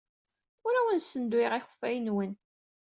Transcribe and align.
Ur 0.67 0.73
awen-ssenduyeɣ 0.75 1.53
akeffay-nwen. 1.55 2.31